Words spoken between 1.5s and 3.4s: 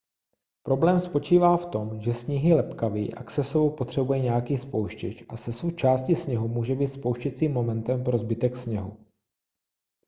v tom že sníh je lepkavý a k